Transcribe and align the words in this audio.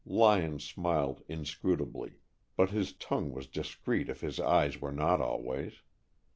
Lyon 0.03 0.57
smiled 0.57 1.21
inscrutably, 1.29 2.15
but 2.57 2.71
his 2.71 2.91
tongue 2.93 3.31
was 3.31 3.45
discreet 3.45 4.09
if 4.09 4.21
his 4.21 4.39
eyes 4.39 4.81
were 4.81 4.91
not 4.91 5.21
always. 5.21 5.83